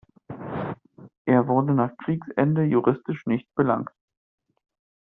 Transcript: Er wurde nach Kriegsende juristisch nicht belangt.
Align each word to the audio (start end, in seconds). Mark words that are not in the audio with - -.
Er 1.25 1.47
wurde 1.47 1.73
nach 1.75 1.95
Kriegsende 1.95 2.63
juristisch 2.63 3.27
nicht 3.27 3.53
belangt. 3.53 3.91